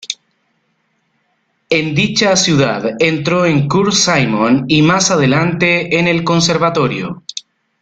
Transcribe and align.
En 1.69 1.93
dicha 1.93 2.35
ciudad 2.35 2.95
entró 2.97 3.45
en 3.45 3.67
Cours 3.67 3.99
Simon 3.99 4.65
y, 4.67 4.81
más 4.81 5.11
adelante, 5.11 5.99
en 5.99 6.07
el 6.07 6.23
Conservatorio. 6.23 7.21